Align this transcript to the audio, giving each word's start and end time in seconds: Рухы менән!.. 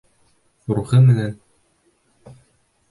Рухы 0.77 1.03
менән!.. 1.11 1.39